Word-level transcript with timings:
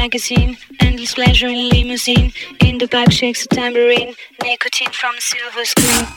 magazine, 0.00 0.56
endless 0.80 1.12
pleasure 1.12 1.48
in 1.48 1.68
limousine. 1.68 2.32
In 2.64 2.78
the 2.78 2.86
back 2.86 3.12
shakes 3.12 3.44
a 3.44 3.48
tambourine, 3.48 4.14
nicotine 4.42 4.92
from 4.92 5.14
silver 5.18 5.64
screen. 5.66 6.09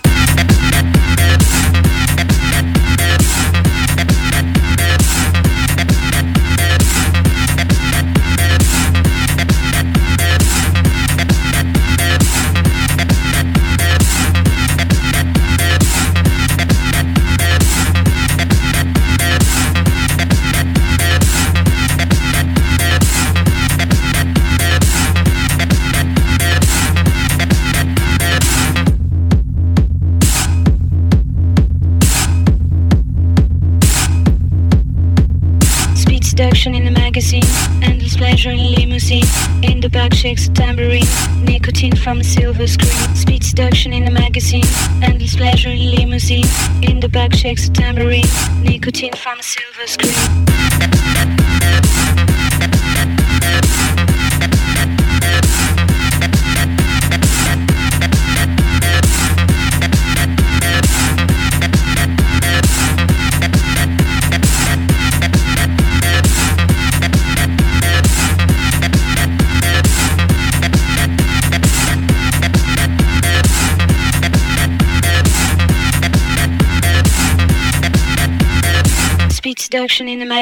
From 42.04 42.20
a 42.20 42.24
silver 42.24 42.68
screen. 42.68 43.16
Speed 43.16 43.44
seduction 43.44 43.94
in 43.94 44.04
the 44.04 44.12
magazine, 44.12 44.66
endless 45.02 45.38
pleasure 45.38 45.70
in 45.70 45.90
limousine. 45.92 46.46
In 46.82 47.00
the 47.00 47.08
back 47.08 47.34
shakes 47.34 47.70
a 47.70 47.72
tambourine, 47.72 48.28
nicotine 48.62 49.14
from 49.14 49.40
a 49.40 49.44
silver 49.44 49.88
screen. 49.88 50.43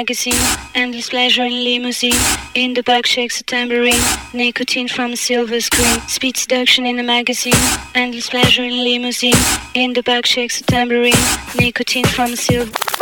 Magazine, 0.02 0.42
endless 0.74 1.10
pleasure 1.12 1.44
in 1.44 1.64
limousine. 1.64 2.20
In 2.56 2.74
the 2.74 2.82
back 2.82 3.06
shakes 3.06 3.40
a 3.40 3.44
tambourine, 3.44 4.04
nicotine 4.34 4.88
from 4.88 5.12
a 5.12 5.16
silver 5.16 5.62
screen. 5.62 6.00
Speed 6.08 6.38
seduction 6.38 6.88
in 6.88 6.98
a 6.98 7.04
magazine, 7.04 7.62
endless 7.94 8.28
pleasure 8.28 8.64
in 8.64 8.84
limousine. 8.84 9.42
In 9.76 9.94
the 9.94 10.02
back 10.02 10.26
shakes 10.26 10.60
a 10.60 10.64
tambourine, 10.64 11.22
nicotine 11.56 12.06
from 12.06 12.34
a 12.34 12.36
silver. 12.36 13.01